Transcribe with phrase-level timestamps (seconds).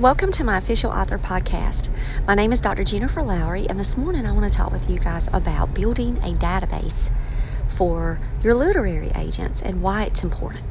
[0.00, 1.90] Welcome to my official author podcast.
[2.26, 2.82] My name is Dr.
[2.82, 6.32] Jennifer Lowry, and this morning I want to talk with you guys about building a
[6.32, 7.10] database
[7.76, 10.64] for your literary agents and why it's important.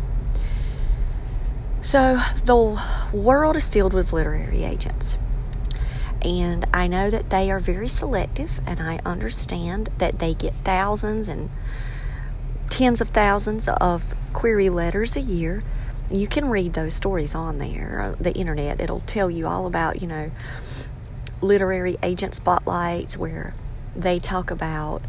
[1.82, 2.82] So, the
[3.14, 5.20] world is filled with literary agents,
[6.24, 11.28] and I know that they are very selective, and I understand that they get thousands
[11.28, 11.52] and
[12.72, 15.62] tens of thousands of query letters a year
[16.12, 18.80] you can read those stories on there, uh, the internet.
[18.80, 20.32] It'll tell you all about, you know,
[21.42, 23.54] literary agent spotlights where
[23.96, 25.02] they talk about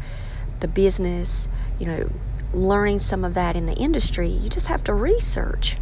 [0.59, 1.49] the business,
[1.79, 2.09] you know,
[2.53, 4.27] learning some of that in the industry.
[4.27, 5.77] You just have to research.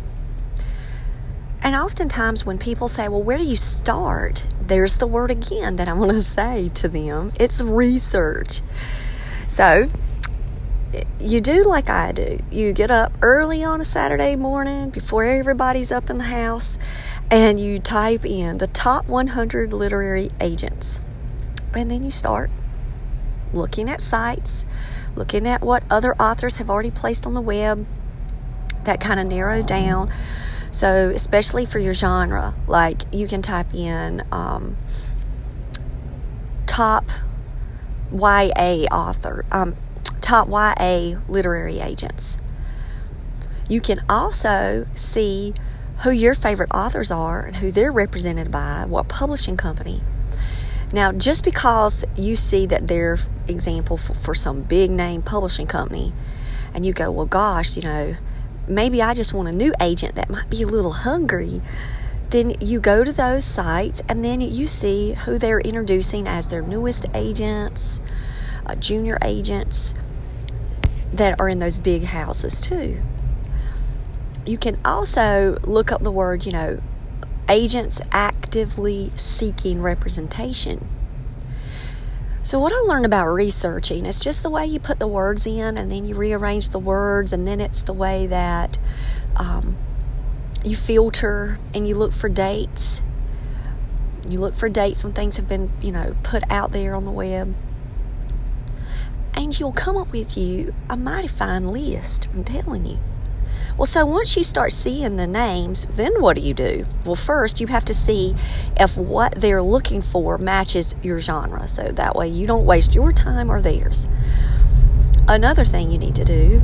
[1.63, 4.47] And oftentimes, when people say, Well, where do you start?
[4.59, 8.61] There's the word again that I want to say to them it's research.
[9.47, 9.89] So,
[11.21, 12.39] you do like I do.
[12.51, 16.77] You get up early on a Saturday morning before everybody's up in the house
[17.29, 21.01] and you type in the top 100 literary agents.
[21.73, 22.49] And then you start
[23.53, 24.65] looking at sites,
[25.15, 27.85] looking at what other authors have already placed on the web
[28.83, 30.11] that kind of narrow down.
[30.71, 34.77] So, especially for your genre, like you can type in um,
[36.65, 37.05] top
[38.11, 39.75] YA author, um,
[40.31, 42.37] top YA literary agents.
[43.67, 45.53] You can also see
[46.03, 49.99] who your favorite authors are and who they're represented by, what publishing company.
[50.93, 53.17] Now, just because you see that they're
[53.49, 56.13] example for, for some big name publishing company,
[56.73, 58.15] and you go, well, gosh, you know,
[58.69, 61.61] maybe I just want a new agent that might be a little hungry,
[62.29, 66.61] then you go to those sites and then you see who they're introducing as their
[66.61, 67.99] newest agents,
[68.65, 69.93] uh, junior agents,
[71.13, 73.01] that are in those big houses too.
[74.45, 76.81] You can also look up the word, you know,
[77.49, 80.87] agents actively seeking representation.
[82.43, 85.77] So, what I learned about researching is just the way you put the words in
[85.77, 88.79] and then you rearrange the words, and then it's the way that
[89.35, 89.77] um,
[90.63, 93.03] you filter and you look for dates.
[94.27, 97.11] You look for dates when things have been, you know, put out there on the
[97.11, 97.53] web
[99.33, 102.27] and you'll come up with you a mighty fine list.
[102.33, 102.97] I'm telling you.
[103.77, 106.83] Well, so once you start seeing the names, then what do you do?
[107.05, 108.35] Well, first you have to see
[108.77, 111.67] if what they're looking for matches your genre.
[111.67, 114.07] So that way you don't waste your time or theirs.
[115.27, 116.61] Another thing you need to do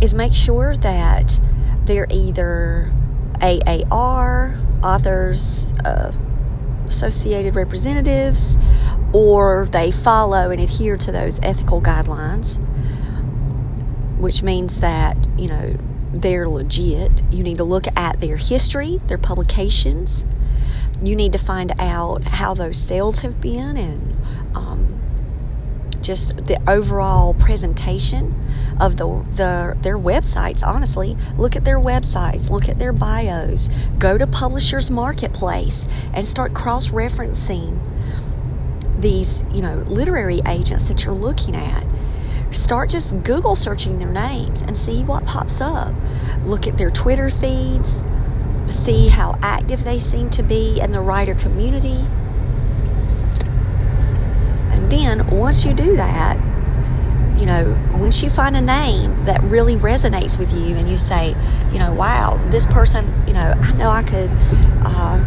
[0.00, 1.40] is make sure that
[1.84, 2.92] they're either
[3.40, 6.12] AAR, authors, uh,
[6.86, 8.56] associated representatives,
[9.12, 12.58] or they follow and adhere to those ethical guidelines,
[14.18, 15.76] which means that, you know,
[16.12, 17.20] they're legit.
[17.30, 20.24] You need to look at their history, their publications.
[21.02, 24.16] You need to find out how those sales have been and
[24.56, 24.85] um,
[26.02, 28.34] just the overall presentation
[28.80, 33.68] of the, the their websites honestly look at their websites look at their bios
[33.98, 37.78] go to publishers marketplace and start cross-referencing
[38.98, 41.84] these, you know, literary agents that you're looking at.
[42.50, 45.94] Start just Google searching their names and see what pops up.
[46.44, 48.02] Look at their Twitter feeds,
[48.68, 52.06] see how active they seem to be in the writer community.
[54.88, 56.36] Then once you do that,
[57.38, 61.36] you know, once you find a name that really resonates with you and you say,
[61.70, 64.30] you know, wow, this person, you know, I know I could
[64.84, 65.22] uh,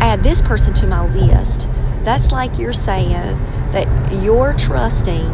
[0.00, 1.68] add this person to my list
[2.04, 3.38] that's like you're saying
[3.72, 5.26] that you're trusting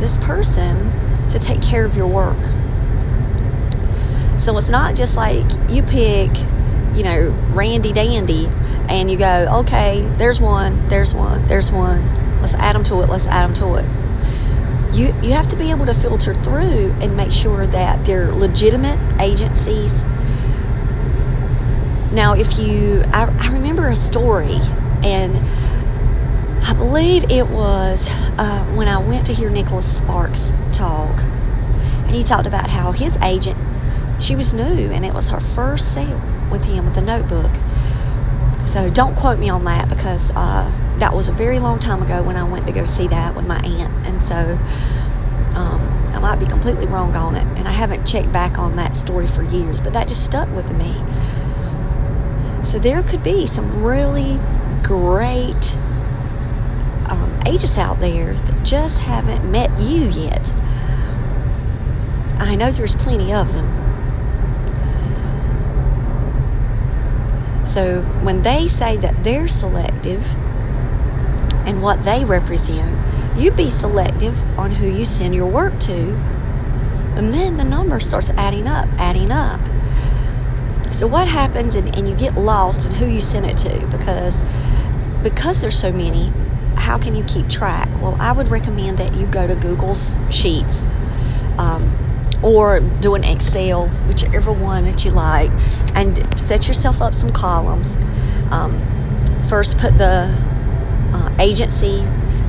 [0.00, 0.90] this person
[1.28, 2.38] to take care of your work.
[4.38, 6.36] So it's not just like you pick,
[6.94, 8.48] you know, Randy Dandy
[8.88, 12.02] and you go, okay, there's one, there's one, there's one.
[12.40, 13.84] Let's add them to it, let's add them to it.
[14.94, 18.98] You, you have to be able to filter through and make sure that they're legitimate
[19.20, 20.02] agencies.
[22.12, 24.58] Now, if you, I, I remember a story
[25.04, 25.36] and
[26.62, 28.08] I believe it was
[28.38, 33.16] uh, when I went to hear Nicholas Sparks talk, and he talked about how his
[33.18, 33.56] agent,
[34.20, 36.20] she was new, and it was her first sale
[36.50, 37.52] with him with the notebook.
[38.66, 42.22] So don't quote me on that because uh, that was a very long time ago
[42.22, 44.58] when I went to go see that with my aunt, and so
[45.54, 45.80] um,
[46.12, 49.26] I might be completely wrong on it, and I haven't checked back on that story
[49.26, 50.94] for years, but that just stuck with me.
[52.62, 54.38] So there could be some really
[54.82, 55.76] great
[57.08, 60.52] um, agents out there that just haven't met you yet.
[62.38, 63.74] I know there's plenty of them.
[67.64, 70.26] So So when they say that they're selective
[71.68, 72.96] and what they represent,
[73.38, 76.14] you be selective on who you send your work to.
[77.14, 79.60] And then the number starts adding up, adding up.
[80.90, 84.42] So what happens and, and you get lost in who you send it to because
[85.22, 86.32] because there's so many,
[86.76, 87.88] how can you keep track?
[88.00, 90.84] Well, I would recommend that you go to Google's Sheets
[91.58, 91.92] um,
[92.42, 95.50] or do an Excel, whichever one that you like,
[95.94, 97.96] and set yourself up some columns.
[98.50, 98.80] Um,
[99.48, 100.47] first, put the
[101.12, 102.06] uh, agency,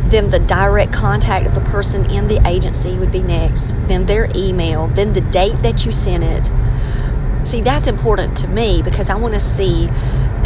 [0.10, 4.30] then the direct contact of the person in the agency would be next, then their
[4.36, 6.50] email, then the date that you sent it.
[7.48, 9.88] See, that's important to me because I want to see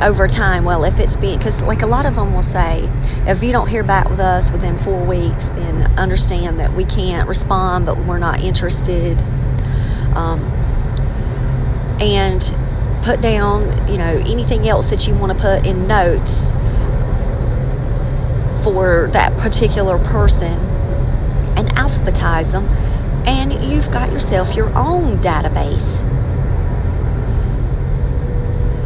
[0.02, 2.90] over time, well, if it's being, because like a lot of them will say,
[3.26, 7.28] if you don't hear back with us within four weeks, then understand that we can't
[7.28, 9.20] respond, but we're not interested.
[10.16, 10.42] Um,
[12.02, 12.54] and
[13.02, 16.52] put down, you know, anything else that you want to put in notes
[18.64, 20.60] for that particular person
[21.58, 22.66] and alphabetize them.
[23.26, 26.04] And you've got yourself your own database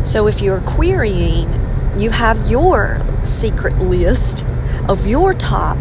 [0.07, 1.49] so if you're querying,
[1.99, 4.45] you have your secret list
[4.87, 5.75] of your top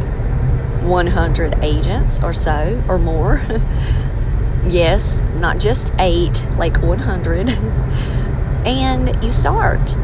[0.83, 3.41] 100 agents or so or more.
[4.69, 7.49] yes, not just eight, like 100.
[8.67, 9.97] and you start.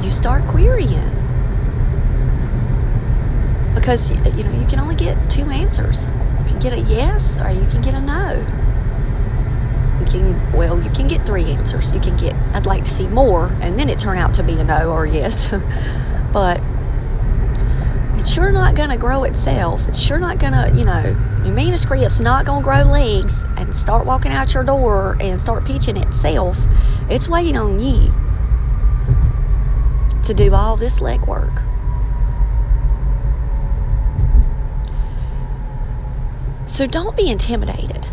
[0.00, 1.23] You start querying.
[3.74, 6.04] Because you know, you can only get two answers.
[6.38, 8.46] You can get a yes or you can get a no.
[10.00, 11.92] You can well you can get three answers.
[11.92, 14.54] You can get i'd like to see more and then it turn out to be
[14.54, 15.54] a no or a yes.
[16.32, 16.60] But
[18.14, 19.86] it's sure not going to grow itself.
[19.86, 23.74] It's sure not going to you know your manuscript's not going to grow legs and
[23.74, 26.58] start walking out your door and start pitching itself.
[27.08, 28.12] It's waiting on you
[30.22, 31.64] to do all this legwork
[36.74, 38.04] so don't be intimidated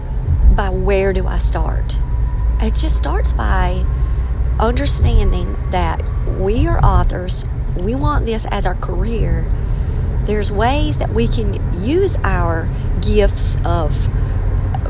[0.55, 1.97] by where do I start?
[2.59, 3.83] It just starts by
[4.59, 6.03] understanding that
[6.37, 7.43] we are authors,
[7.81, 9.51] we want this as our career.
[10.25, 12.69] There's ways that we can use our
[13.01, 14.07] gifts of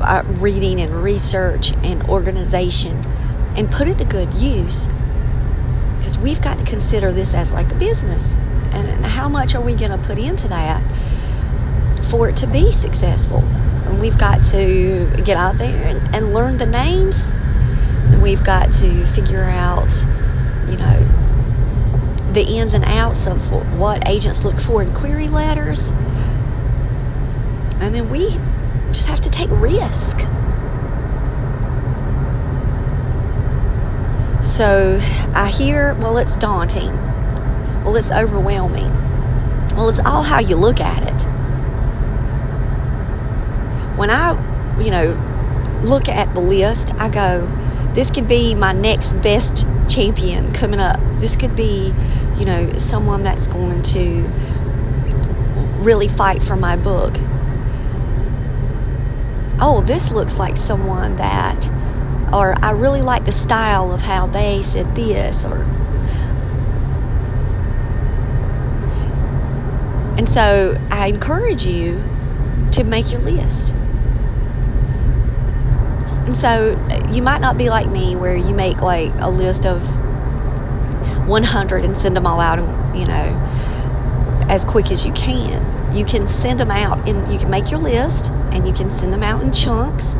[0.01, 2.97] uh, reading and research and organization
[3.55, 4.89] and put it to good use
[5.97, 8.35] because we've got to consider this as like a business
[8.73, 10.83] and how much are we going to put into that
[12.09, 13.41] for it to be successful
[13.99, 17.31] we've got to get out there and, and learn the names.
[18.11, 20.05] And we've got to figure out,
[20.67, 25.89] you know, the ins and outs of what agents look for in query letters.
[27.79, 28.39] And then we
[28.87, 30.19] just have to take risk.
[34.43, 34.99] So
[35.33, 36.93] I hear, well, it's daunting.
[37.83, 38.91] Well, it's overwhelming.
[39.75, 41.10] Well, it's all how you look at it
[43.95, 47.47] when I, you know, look at the list, I go,
[47.93, 50.99] this could be my next best champion coming up.
[51.19, 51.93] This could be,
[52.37, 54.23] you know, someone that's going to
[55.79, 57.15] really fight for my book.
[59.59, 61.69] Oh, this looks like someone that,
[62.33, 65.57] or I really like the style of how they said this, or.
[70.17, 72.01] And so I encourage you
[72.71, 73.75] to make your list.
[76.25, 79.65] And so uh, you might not be like me where you make like a list
[79.65, 79.81] of
[81.27, 82.59] 100 and send them all out,
[82.95, 85.95] you know, as quick as you can.
[85.95, 89.11] You can send them out and you can make your list and you can send
[89.11, 90.13] them out in chunks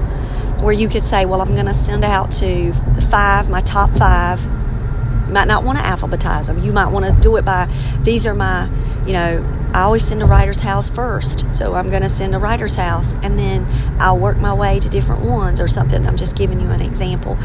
[0.62, 2.74] where you could say, well, I'm going to send out to
[3.10, 4.44] five, my top five.
[4.44, 6.60] You might not want to alphabetize them.
[6.60, 7.68] You might want to do it by,
[8.02, 8.70] these are my,
[9.06, 11.56] you know, I always send a Writers House first.
[11.56, 13.66] So I'm going to send a Writers House and then
[14.00, 16.06] I'll work my way to different ones or something.
[16.06, 17.38] I'm just giving you an example.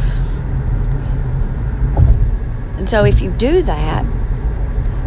[2.76, 4.04] And so if you do that,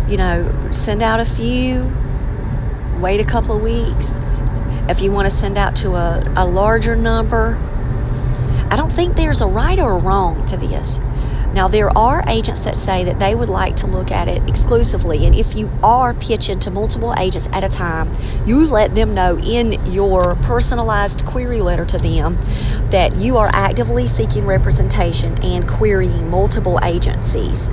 [0.10, 1.92] you know, send out a few,
[3.00, 4.18] wait a couple of weeks.
[4.88, 7.58] If you want to send out to a, a larger number,
[8.72, 11.00] I don't think there's a right or a wrong to this.
[11.54, 15.26] Now, there are agents that say that they would like to look at it exclusively,
[15.26, 18.16] and if you are pitching to multiple agents at a time,
[18.46, 22.38] you let them know in your personalized query letter to them
[22.92, 27.70] that you are actively seeking representation and querying multiple agencies.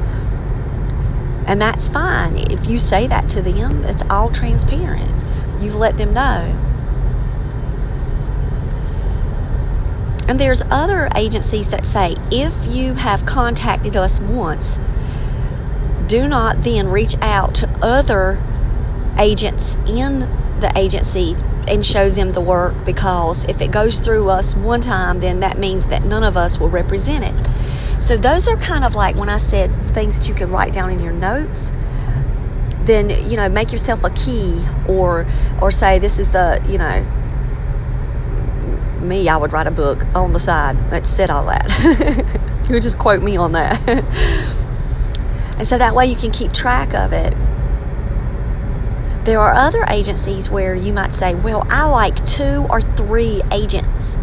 [1.47, 2.37] And that's fine.
[2.51, 5.13] If you say that to them, it's all transparent.
[5.61, 6.66] You've let them know.
[10.29, 14.79] And there's other agencies that say if you have contacted us once,
[16.07, 18.43] do not then reach out to other
[19.19, 20.21] agents in
[20.61, 21.37] the agency
[21.69, 25.59] and show them the work because if it goes through us one time, then that
[25.59, 28.01] means that none of us will represent it.
[28.01, 30.91] So, those are kind of like when I said things that you can write down
[30.91, 31.73] in your notes.
[32.83, 35.27] Then you know, make yourself a key, or
[35.61, 37.05] or say this is the you know
[39.07, 42.65] me, I would write a book on the side that said all that.
[42.69, 43.87] you would just quote me on that.
[45.59, 47.35] and so that way you can keep track of it.
[49.25, 54.17] There are other agencies where you might say, well, I like two or three agents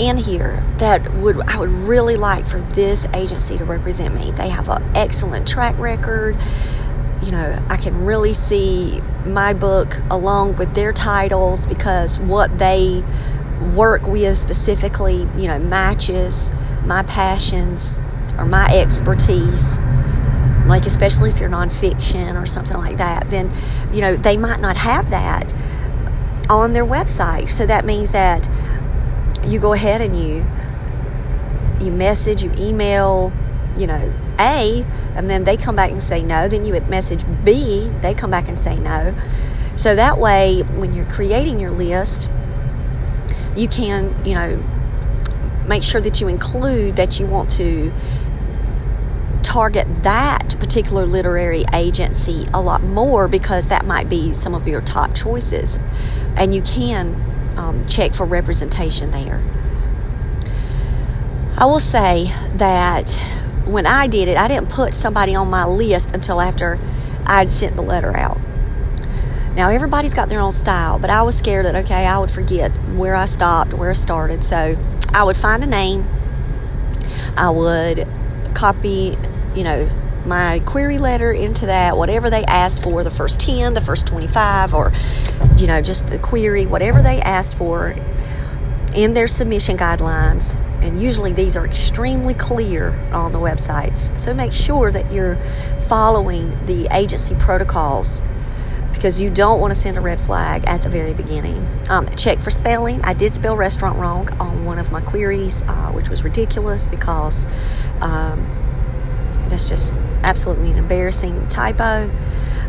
[0.00, 4.32] in here that would I would really like for this agency to represent me.
[4.32, 6.36] They have an excellent track record.
[7.22, 13.04] You know, I can really see my book along with their titles because what they
[13.60, 16.50] work with specifically, you know, matches
[16.84, 17.98] my passions
[18.38, 19.78] or my expertise.
[20.66, 23.52] Like, especially if you're nonfiction or something like that, then,
[23.92, 25.52] you know, they might not have that
[26.48, 27.50] on their website.
[27.50, 28.48] So that means that
[29.44, 30.46] you go ahead and you
[31.80, 33.32] you message, you email,
[33.78, 36.46] you know, A, and then they come back and say no.
[36.46, 39.14] Then you message B, they come back and say no.
[39.74, 42.30] So that way, when you're creating your list,
[43.56, 44.62] you can, you know,
[45.66, 47.92] make sure that you include that you want to
[49.42, 54.80] target that particular literary agency a lot more because that might be some of your
[54.80, 55.78] top choices.
[56.36, 57.14] And you can
[57.56, 59.42] um, check for representation there.
[61.56, 63.18] I will say that
[63.66, 66.78] when I did it, I didn't put somebody on my list until after
[67.26, 68.38] I'd sent the letter out.
[69.60, 72.70] Now, everybody's got their own style, but I was scared that, okay, I would forget
[72.96, 74.42] where I stopped, where I started.
[74.42, 74.74] So
[75.12, 76.08] I would find a name,
[77.36, 78.08] I would
[78.54, 79.18] copy,
[79.54, 79.86] you know,
[80.24, 84.72] my query letter into that, whatever they asked for, the first 10, the first 25,
[84.72, 84.92] or,
[85.58, 87.94] you know, just the query, whatever they asked for
[88.96, 90.56] in their submission guidelines.
[90.82, 94.18] And usually these are extremely clear on the websites.
[94.18, 95.36] So make sure that you're
[95.86, 98.22] following the agency protocols
[98.92, 101.66] because you don't want to send a red flag at the very beginning.
[101.88, 103.02] Um, check for spelling.
[103.02, 107.46] I did spell restaurant wrong on one of my queries, uh, which was ridiculous because
[108.00, 108.46] um,
[109.48, 112.10] that's just absolutely an embarrassing typo.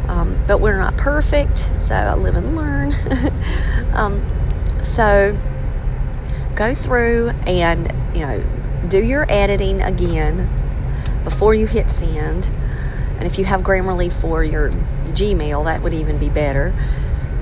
[0.07, 2.93] Um, but we're not perfect, so I live and learn.
[3.93, 4.25] Um,
[4.83, 5.37] so
[6.55, 8.43] go through and you know
[8.87, 10.49] do your editing again
[11.23, 12.51] before you hit send
[13.21, 14.71] and if you have Grammarly for your
[15.05, 16.73] Gmail, that would even be better.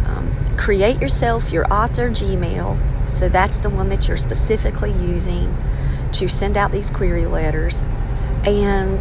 [0.04, 3.08] Um, create yourself your author Gmail.
[3.08, 5.56] So that's the one that you're specifically using
[6.12, 7.82] to send out these query letters.
[8.46, 9.00] And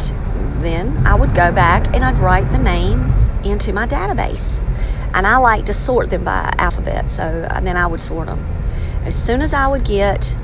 [0.63, 3.11] then I would go back and I'd write the name
[3.43, 4.61] into my database.
[5.13, 8.39] And I like to sort them by alphabet, so then I would sort them.
[9.03, 10.37] As soon as I would get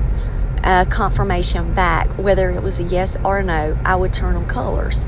[0.66, 4.46] a confirmation back, whether it was a yes or a no, I would turn them
[4.46, 5.08] colors.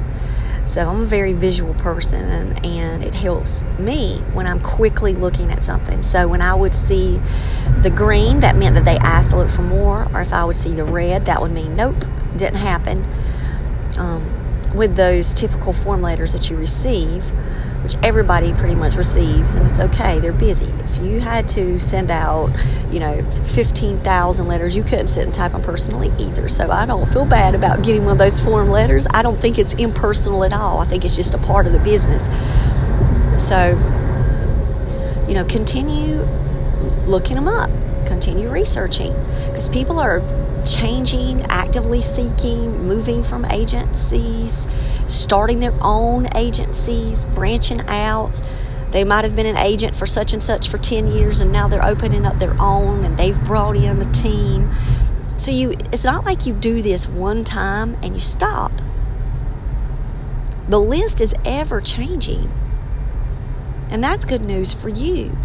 [0.68, 5.50] So I'm a very visual person, and, and it helps me when I'm quickly looking
[5.50, 6.04] at something.
[6.04, 7.22] So when I would see
[7.82, 10.58] the green, that meant that they asked to look for more, or if I would
[10.58, 12.04] see the red, that would mean nope,
[12.36, 13.06] didn't happen.
[13.98, 17.32] Um, with those typical form letters that you receive,
[17.88, 20.66] which everybody pretty much receives, and it's okay, they're busy.
[20.84, 22.50] If you had to send out,
[22.92, 26.50] you know, 15,000 letters, you couldn't sit and type them personally either.
[26.50, 29.08] So I don't feel bad about getting one of those form letters.
[29.14, 30.80] I don't think it's impersonal at all.
[30.80, 32.26] I think it's just a part of the business.
[33.42, 33.70] So,
[35.26, 36.24] you know, continue
[37.06, 37.70] looking them up,
[38.06, 39.14] continue researching,
[39.46, 40.20] because people are
[40.68, 44.68] changing, actively seeking, moving from agencies,
[45.08, 48.32] starting their own agencies, branching out.
[48.92, 51.68] They might have been an agent for such and such for 10 years and now
[51.68, 54.72] they're opening up their own and they've brought in a team.
[55.38, 58.72] So you it's not like you do this one time and you stop.
[60.68, 62.50] The list is ever changing.
[63.90, 65.38] And that's good news for you.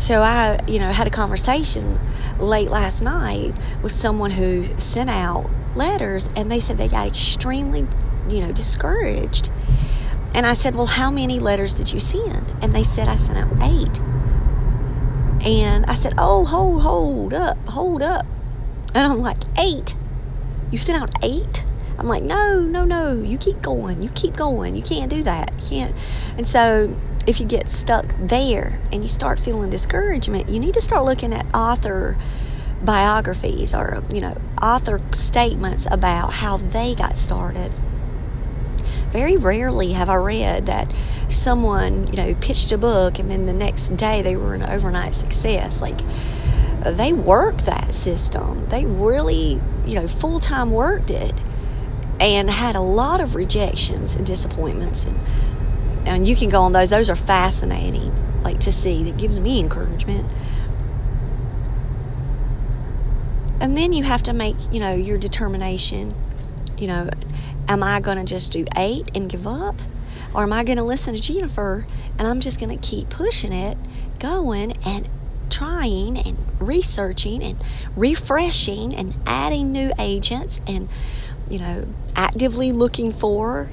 [0.00, 1.98] So I, you know, had a conversation
[2.38, 3.52] late last night
[3.82, 7.86] with someone who sent out letters and they said they got extremely,
[8.28, 9.50] you know, discouraged.
[10.32, 13.36] And I said, "Well, how many letters did you send?" And they said I sent
[13.36, 14.00] out 8.
[15.46, 17.58] And I said, "Oh, hold hold up.
[17.68, 18.24] Hold up."
[18.94, 19.96] And I'm like, "8?
[20.70, 21.66] You sent out 8?"
[21.98, 23.12] I'm like, "No, no, no.
[23.12, 24.02] You keep going.
[24.02, 24.74] You keep going.
[24.74, 25.52] You can't do that.
[25.60, 25.94] You can't."
[26.38, 26.94] And so
[27.26, 31.32] if you get stuck there and you start feeling discouragement, you need to start looking
[31.32, 32.16] at author
[32.82, 37.72] biographies or, you know, author statements about how they got started.
[39.12, 40.92] Very rarely have I read that
[41.28, 45.14] someone, you know, pitched a book and then the next day they were an overnight
[45.14, 45.82] success.
[45.82, 46.00] Like,
[46.84, 48.66] they worked that system.
[48.66, 51.34] They really, you know, full time worked it
[52.18, 55.18] and had a lot of rejections and disappointments and
[56.14, 56.90] and you can go on those.
[56.90, 58.12] Those are fascinating
[58.42, 59.02] like to see.
[59.04, 60.32] That gives me encouragement.
[63.60, 66.14] And then you have to make you know your determination.
[66.78, 67.10] You know
[67.70, 69.76] am i going to just do eight and give up?
[70.34, 71.86] Or am i going to listen to jennifer
[72.18, 73.76] and i'm just going to keep pushing it
[74.18, 75.08] going and
[75.48, 77.62] trying and researching and
[77.96, 80.88] refreshing and adding new agents and
[81.48, 83.70] you know actively looking for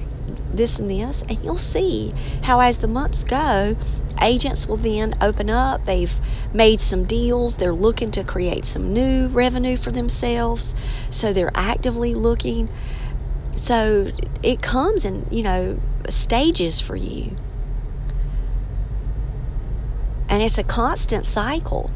[0.52, 2.12] this and this and you'll see
[2.42, 3.76] how as the months go
[4.22, 5.84] agents will then open up.
[5.84, 6.14] They've
[6.52, 7.56] made some deals.
[7.56, 10.74] They're looking to create some new revenue for themselves.
[11.10, 12.68] So they're actively looking.
[13.54, 14.12] So
[14.42, 17.36] it comes in you know stages for you.
[20.28, 21.90] And it's a constant cycle.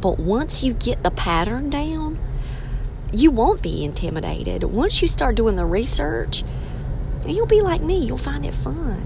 [0.00, 2.18] But once you get the pattern down,
[3.12, 4.62] you won't be intimidated.
[4.62, 6.44] Once you start doing the research,
[7.26, 9.04] you'll be like me, you'll find it fun.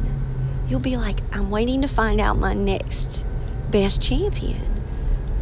[0.68, 3.26] You'll be like, I'm waiting to find out my next
[3.71, 4.75] best champion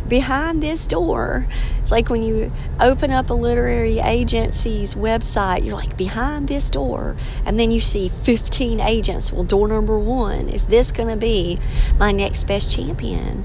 [0.09, 1.47] behind this door.
[1.81, 7.17] It's like when you open up a literary agency's website, you're like, behind this door.
[7.47, 9.33] And then you see 15 agents.
[9.33, 11.59] Well, door number one is this going to be
[11.99, 13.45] my next best champion?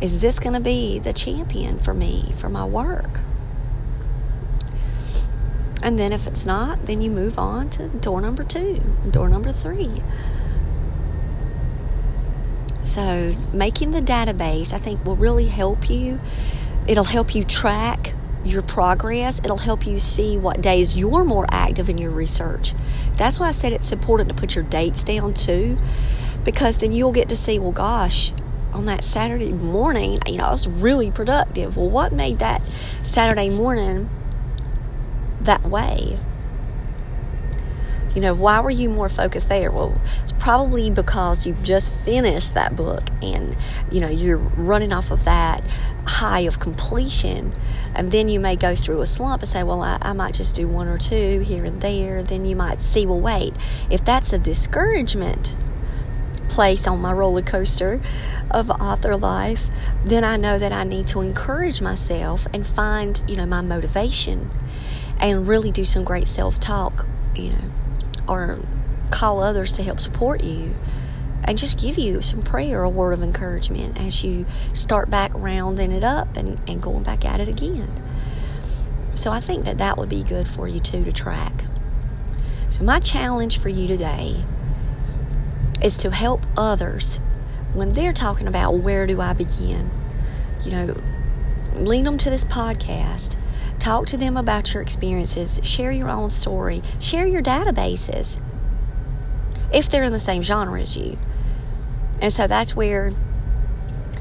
[0.00, 3.20] Is this going to be the champion for me, for my work?
[5.82, 8.80] And then if it's not, then you move on to door number two,
[9.10, 10.02] door number three.
[12.82, 16.18] So, making the database, I think, will really help you.
[16.86, 19.40] It'll help you track your progress.
[19.40, 22.74] It'll help you see what days you're more active in your research.
[23.16, 25.78] That's why I said it's important to put your dates down too,
[26.44, 28.32] because then you'll get to see, well, gosh,
[28.72, 31.76] on that Saturday morning, you know, I was really productive.
[31.76, 32.62] Well, what made that
[33.02, 34.08] Saturday morning
[35.40, 36.18] that way?
[38.14, 39.70] You know, why were you more focused there?
[39.70, 43.56] Well, it's probably because you've just finished that book and,
[43.92, 45.62] you know, you're running off of that
[46.06, 47.52] high of completion.
[47.94, 50.56] And then you may go through a slump and say, well, I, I might just
[50.56, 52.22] do one or two here and there.
[52.22, 53.54] Then you might see, well, wait,
[53.90, 55.56] if that's a discouragement
[56.48, 58.00] place on my roller coaster
[58.50, 59.66] of author life,
[60.04, 64.50] then I know that I need to encourage myself and find, you know, my motivation
[65.20, 67.68] and really do some great self talk, you know
[68.28, 68.58] or
[69.10, 70.74] call others to help support you
[71.44, 75.90] and just give you some prayer or word of encouragement as you start back rounding
[75.90, 77.88] it up and, and going back at it again.
[79.14, 81.64] So I think that that would be good for you too to track.
[82.68, 84.44] So, my challenge for you today
[85.82, 87.18] is to help others
[87.72, 89.90] when they're talking about where do I begin.
[90.62, 91.00] You know,
[91.74, 93.36] lead them to this podcast
[93.78, 95.60] Talk to them about your experiences.
[95.62, 96.82] Share your own story.
[97.00, 98.40] Share your databases
[99.72, 101.18] if they're in the same genre as you.
[102.20, 103.12] And so that's where,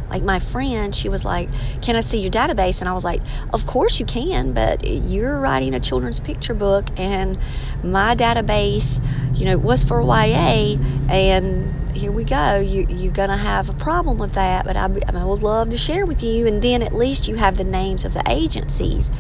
[0.10, 1.50] like, my friend, she was like,
[1.82, 2.80] Can I see your database?
[2.80, 3.22] And I was like,
[3.54, 7.38] Of course you can, but you're writing a children's picture book, and
[7.84, 9.02] my database,
[9.36, 10.78] you know, was for YA,
[11.10, 12.60] and here we go.
[12.60, 15.78] You, you're going to have a problem with that, but I, I would love to
[15.78, 16.48] share with you.
[16.48, 19.12] And then at least you have the names of the agencies.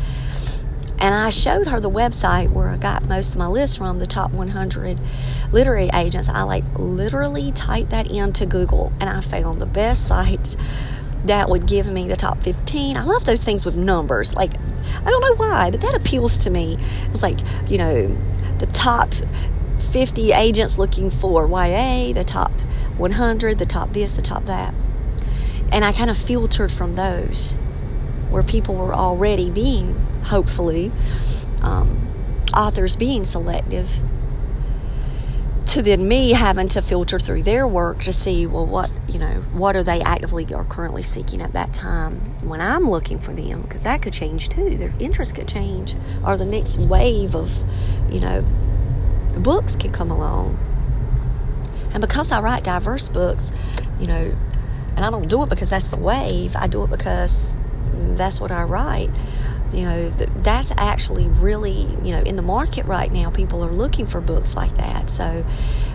[0.99, 4.07] And I showed her the website where I got most of my list from, the
[4.07, 4.99] top 100
[5.51, 6.27] literary agents.
[6.27, 10.57] I like literally typed that into Google and I found the best sites
[11.25, 12.97] that would give me the top 15.
[12.97, 14.33] I love those things with numbers.
[14.33, 16.77] Like, I don't know why, but that appeals to me.
[17.05, 18.07] It was like, you know,
[18.59, 19.13] the top
[19.91, 22.51] 50 agents looking for YA, the top
[22.97, 24.73] 100, the top this, the top that.
[25.71, 27.55] And I kind of filtered from those
[28.29, 29.93] where people were already being,
[30.25, 30.91] hopefully,
[31.61, 32.07] um,
[32.55, 33.99] authors being selective
[35.67, 39.43] to then me having to filter through their work to see well what you know
[39.51, 42.15] what are they actively or currently seeking at that time
[42.47, 43.61] when i'm looking for them?
[43.61, 44.77] Because that could change too.
[44.77, 45.95] Their interest could change.
[46.25, 47.51] Or the next wave of
[48.09, 48.41] you know
[49.37, 50.57] books can come along.
[51.91, 53.51] And because i write diverse books
[53.99, 54.35] you know
[54.95, 56.55] and i don't do it because that's the wave.
[56.55, 57.53] I do it because
[58.15, 59.09] that's what I write.
[59.73, 64.07] You know, that's actually really, you know, in the market right now, people are looking
[64.07, 65.09] for books like that.
[65.09, 65.45] So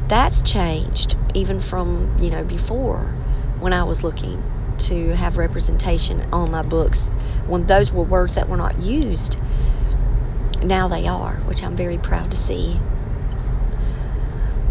[0.08, 3.14] that's changed even from, you know, before
[3.60, 4.42] when I was looking
[4.78, 7.10] to have representation on my books
[7.46, 9.38] when those were words that were not used.
[10.62, 12.78] Now they are, which I'm very proud to see.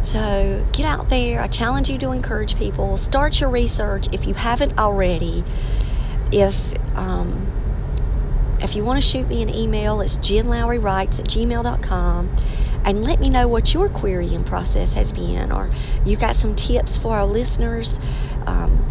[0.04, 1.41] So get out there.
[1.41, 2.98] I challenge you to encourage people.
[2.98, 5.44] Start your research if you haven't already.
[6.32, 7.47] If um,
[8.62, 12.30] if you want to shoot me an email, it's jenlowrywrites at gmail.com
[12.84, 15.69] and let me know what your querying process has been or
[16.06, 17.99] you got some tips for our listeners.
[18.45, 18.86] Um,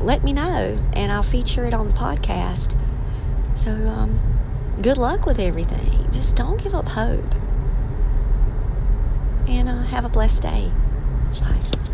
[0.00, 2.78] let me know and I'll feature it on the podcast.
[3.56, 4.20] So, um,
[4.82, 6.10] good luck with everything.
[6.10, 7.34] Just don't give up hope.
[9.48, 10.70] And uh, have a blessed day.
[11.40, 11.93] Bye.